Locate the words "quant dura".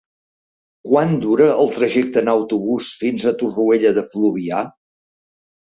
0.87-1.51